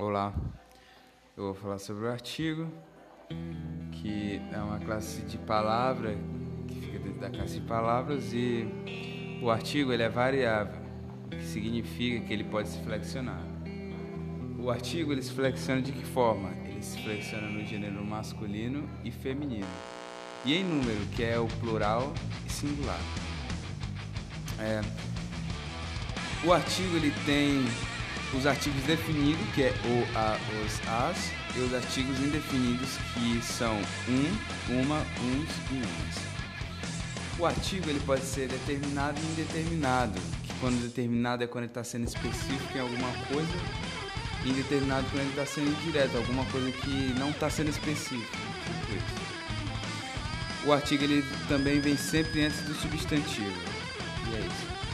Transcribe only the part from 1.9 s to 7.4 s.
o artigo, que é uma classe de palavra que fica dentro da